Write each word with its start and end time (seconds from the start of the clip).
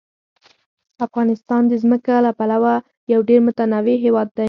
افغانستان 1.05 1.61
د 1.67 1.73
ځمکه 1.83 2.15
له 2.25 2.31
پلوه 2.39 2.73
یو 3.11 3.19
ډېر 3.29 3.39
متنوع 3.47 3.97
هېواد 4.05 4.27
دی. 4.35 4.39